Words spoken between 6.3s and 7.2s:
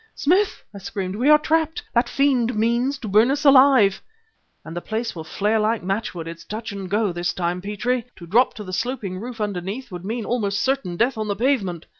touch and go